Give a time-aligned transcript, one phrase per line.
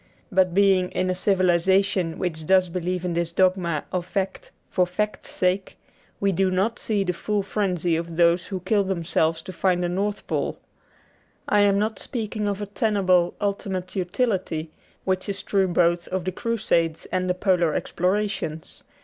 [0.31, 5.29] But being in a civilization which does believe in this dogma of fact for fact's
[5.29, 5.77] sake,
[6.19, 9.89] we do not see the full frenzy of those who kill themselves to find the
[9.89, 10.57] North Pole.
[11.47, 14.71] I am not speaking of a tenable ultimate utility,
[15.05, 18.83] which is true both of the Crusades and the polar explorations.